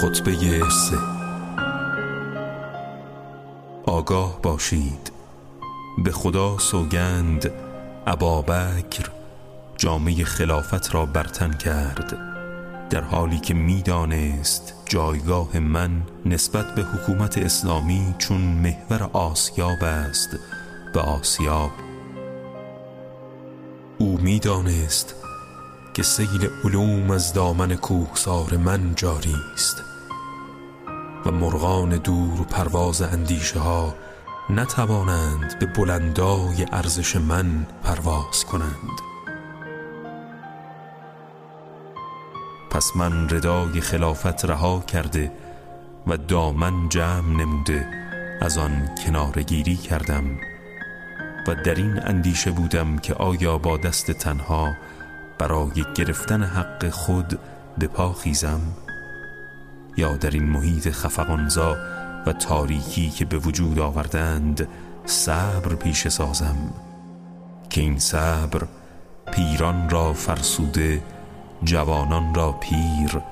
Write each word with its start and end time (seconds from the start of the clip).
خطبه 0.00 0.34
سه. 0.70 0.98
آگاه 3.86 4.42
باشید. 4.42 5.12
به 6.04 6.12
خدا 6.12 6.58
سوگند 6.58 7.50
ابابکر 8.06 9.10
جامعه 9.76 10.24
خلافت 10.24 10.94
را 10.94 11.06
برتن 11.06 11.52
کرد. 11.52 12.18
در 12.90 13.00
حالی 13.00 13.38
که 13.38 13.54
می‌دانست 13.54 14.74
جایگاه 14.86 15.58
من 15.58 16.02
نسبت 16.26 16.74
به 16.74 16.82
حکومت 16.82 17.38
اسلامی 17.38 18.14
چون 18.18 18.40
محور 18.40 19.10
آسیاب 19.12 19.84
است 19.84 20.38
به 20.94 21.00
آسیاب. 21.00 21.70
او 23.98 24.18
می‌دانست 24.20 25.14
که 25.94 26.02
سیل 26.02 26.48
علوم 26.64 27.10
از 27.10 27.32
دامن 27.32 27.76
کوهسار 27.76 28.56
من 28.56 28.94
جاری 28.94 29.36
است. 29.54 29.89
و 31.26 31.30
مرغان 31.30 31.96
دور 31.96 32.40
و 32.40 32.44
پرواز 32.44 33.02
اندیشه 33.02 33.58
ها 33.58 33.94
نتوانند 34.50 35.58
به 35.58 35.66
بلندای 35.66 36.66
ارزش 36.72 37.16
من 37.16 37.66
پرواز 37.84 38.44
کنند. 38.44 39.00
پس 42.70 42.96
من 42.96 43.28
ردای 43.30 43.80
خلافت 43.80 44.44
رها 44.44 44.80
کرده 44.80 45.32
و 46.06 46.16
دامن 46.16 46.88
جمع 46.88 47.42
نموده 47.42 47.86
از 48.40 48.58
آن 48.58 48.88
کنارگیری 49.06 49.76
کردم 49.76 50.24
و 51.46 51.54
در 51.54 51.74
این 51.74 52.00
اندیشه 52.02 52.50
بودم 52.50 52.98
که 52.98 53.14
آیا 53.14 53.58
با 53.58 53.76
دست 53.76 54.10
تنها 54.10 54.76
برای 55.38 55.84
گرفتن 55.94 56.42
حق 56.42 56.90
خود 56.90 57.38
به 57.78 57.86
پا 57.86 58.12
خیزم؟ 58.12 58.60
یا 59.96 60.16
در 60.16 60.30
این 60.30 60.44
محیط 60.44 60.88
خفقانزا 60.88 61.76
و 62.26 62.32
تاریکی 62.32 63.10
که 63.10 63.24
به 63.24 63.38
وجود 63.38 63.78
آوردند 63.78 64.68
صبر 65.04 65.74
پیش 65.74 66.08
سازم. 66.08 66.56
که 67.70 67.80
این 67.80 67.98
صبر 67.98 68.66
پیران 69.32 69.90
را 69.90 70.12
فرسوده 70.12 71.02
جوانان 71.64 72.34
را 72.34 72.52
پیر 72.52 73.22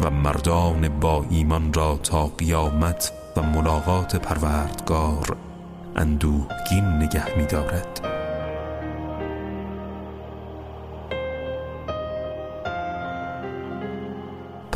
و 0.00 0.10
مردان 0.10 1.00
با 1.00 1.26
ایمان 1.30 1.72
را 1.72 1.96
تا 1.96 2.26
قیامت 2.26 3.12
و 3.36 3.42
ملاقات 3.42 4.16
پروردگار 4.16 5.36
اندوهگین 5.96 6.84
نگه 6.84 7.38
می 7.38 7.46
دارد 7.46 8.17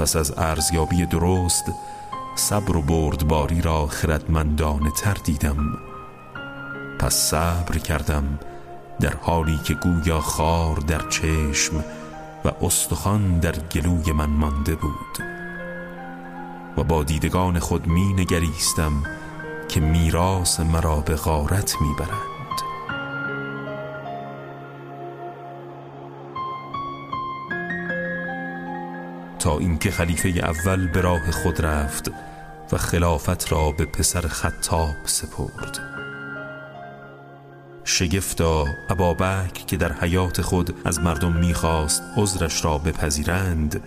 پس 0.03 0.17
از 0.17 0.39
ارزیابی 0.39 1.07
درست 1.07 1.65
صبر 2.35 2.77
و 2.77 2.83
بردباری 2.83 3.63
را 3.63 3.87
خردمندانه 3.87 4.91
تر 4.91 5.15
دیدم. 5.15 5.79
پس 6.99 7.15
صبر 7.15 7.79
کردم 7.79 8.39
در 9.01 9.17
حالی 9.17 9.59
که 9.65 9.75
گویا 9.75 10.21
خار 10.21 10.77
در 10.77 11.09
چشم 11.09 11.85
و 12.45 12.65
استخوان 12.65 13.39
در 13.39 13.53
گلوی 13.53 14.13
من 14.13 14.31
مانده 14.31 14.75
بود. 14.75 15.19
و 16.77 16.85
با 16.85 17.05
دیدگان 17.05 17.59
خود 17.59 17.87
می 17.87 18.13
نگریستم 18.13 18.93
که 19.69 19.81
میراث 19.81 20.61
مرا 20.61 20.97
به 21.01 21.17
غارت 21.17 21.77
می‌برند 21.81 22.32
تا 29.43 29.59
اینکه 29.59 29.91
خلیفه 29.91 30.29
اول 30.29 30.87
به 30.87 31.01
راه 31.01 31.31
خود 31.31 31.67
رفت 31.67 32.11
و 32.73 32.77
خلافت 32.77 33.53
را 33.53 33.71
به 33.71 33.85
پسر 33.85 34.21
خطاب 34.21 34.95
سپرد. 35.05 35.79
شگفتا 37.85 38.65
ابابکر 38.91 39.65
که 39.67 39.77
در 39.77 39.93
حیات 39.93 40.41
خود 40.41 40.75
از 40.85 41.01
مردم 41.01 41.33
می‌خواست 41.33 42.03
عذرش 42.17 42.65
را 42.65 42.79
بپذیرند 42.79 43.83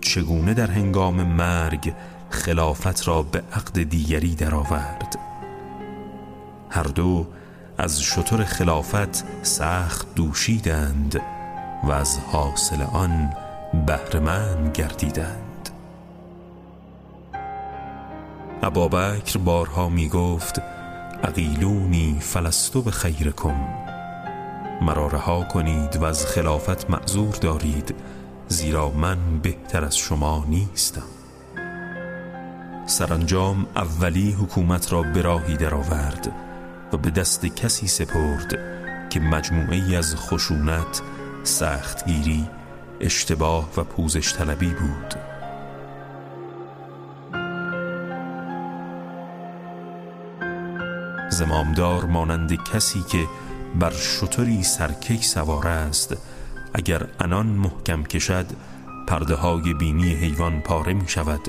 چگونه 0.00 0.54
در 0.54 0.70
هنگام 0.70 1.22
مرگ 1.22 1.94
خلافت 2.30 3.08
را 3.08 3.22
به 3.22 3.42
عقد 3.52 3.82
دیگری 3.82 4.34
درآورد؟ 4.34 5.18
هر 6.70 6.82
دو 6.82 7.26
از 7.78 8.02
شطر 8.02 8.44
خلافت 8.44 9.24
سخت 9.42 10.14
دوشیدند 10.14 11.20
و 11.84 11.90
از 11.90 12.18
حاصل 12.18 12.82
آن 12.82 13.32
بهرهمند 13.72 14.76
گردیدند. 14.76 15.70
ابابکر 18.62 19.38
بارها 19.38 19.88
می 19.88 20.08
گفت 20.08 20.62
اقیلونی 21.22 22.16
فلستو 22.20 22.82
به 22.82 22.90
خیرکم 22.90 23.54
مرا 24.82 25.06
رها 25.06 25.44
کنید 25.44 25.96
و 25.96 26.04
از 26.04 26.26
خلافت 26.26 26.90
معذور 26.90 27.34
دارید 27.34 27.94
زیرا 28.48 28.90
من 28.90 29.38
بهتر 29.38 29.84
از 29.84 29.96
شما 29.96 30.44
نیستم. 30.48 31.02
سرانجام 32.86 33.66
اولی 33.76 34.32
حکومت 34.32 34.92
را 34.92 35.02
به 35.02 35.22
راهی 35.22 35.56
درآورد 35.56 36.32
و 36.92 36.96
به 36.96 37.10
دست 37.10 37.46
کسی 37.46 37.86
سپرد 37.86 38.58
که 39.10 39.20
مجموعه 39.20 39.96
از 39.96 40.16
خشونت، 40.16 41.02
سختگیری، 41.42 42.48
اشتباه 43.02 43.68
و 43.76 43.84
پوزش 43.84 44.34
طلبی 44.34 44.74
بود. 44.74 45.14
زمامدار 51.30 52.04
مانند 52.04 52.64
کسی 52.64 53.02
که 53.02 53.26
بر 53.80 53.90
شطوری 53.90 54.62
سرکک 54.62 55.24
سوار 55.24 55.68
است 55.68 56.16
اگر 56.74 57.06
انان 57.20 57.46
محکم 57.46 58.02
کشد 58.02 58.46
پرده 59.08 59.34
های 59.34 59.74
بینی 59.74 60.14
حیوان 60.14 60.60
پاره 60.60 60.92
می 60.92 61.08
شود 61.08 61.40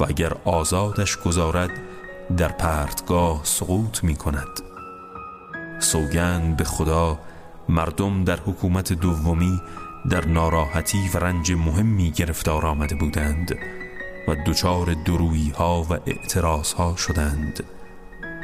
و 0.00 0.04
اگر 0.04 0.32
آزادش 0.44 1.16
گذارد 1.16 1.70
در 2.36 2.48
پرتگاه 2.48 3.40
سقوط 3.44 4.04
می 4.04 4.16
کند 4.16 4.60
سوگند 5.78 6.56
به 6.56 6.64
خدا 6.64 7.18
مردم 7.68 8.24
در 8.24 8.36
حکومت 8.36 8.92
دومی 8.92 9.60
در 10.10 10.26
ناراحتی 10.26 11.10
و 11.14 11.18
رنج 11.18 11.52
مهمی 11.52 12.10
گرفتار 12.10 12.66
آمده 12.66 12.94
بودند 12.94 13.58
و 14.28 14.36
دچار 14.46 14.94
درویی 14.94 15.50
ها 15.50 15.82
و 15.82 15.92
اعتراض 15.92 16.72
ها 16.72 16.96
شدند 16.96 17.64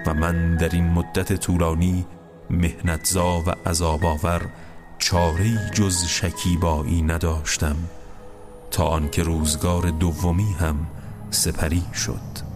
و 0.07 0.15
من 0.15 0.57
در 0.57 0.69
این 0.69 0.91
مدت 0.91 1.33
طولانی 1.33 2.07
مهنتزا 2.51 3.41
و 3.47 3.51
عذاب 3.67 4.05
آور 4.05 4.47
چاره 4.99 5.71
جز 5.75 6.05
شکیبایی 6.05 7.03
نداشتم 7.03 7.77
تا 8.71 8.85
آنکه 8.85 9.23
روزگار 9.23 9.83
دومی 9.83 10.53
هم 10.53 10.87
سپری 11.31 11.83
شد. 11.95 12.50